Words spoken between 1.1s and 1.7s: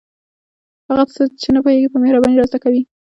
څه چې نه